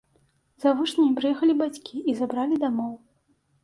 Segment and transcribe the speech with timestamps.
[0.63, 2.93] За вучнямі прыехалі бацькі і забралі дамоў.